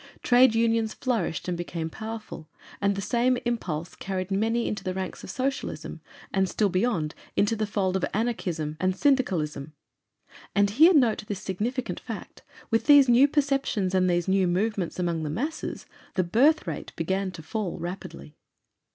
[0.23, 2.49] Trade unions flourished and became powerful,
[2.81, 6.01] and the same impulse carried many into the ranks of socialism,
[6.33, 9.73] and still beyond into the fold of anarchism and syndicalism.
[10.55, 12.41] And, here note this significant fact,
[12.71, 17.29] with these new perceptions and these new movements among the masses, THE BIRTH RATE BEGAN
[17.29, 18.35] TO FALL RAPIDLY.